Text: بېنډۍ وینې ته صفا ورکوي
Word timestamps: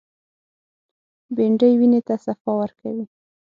بېنډۍ 1.35 1.73
وینې 1.79 2.01
ته 2.07 2.15
صفا 2.25 2.51
ورکوي 2.61 3.05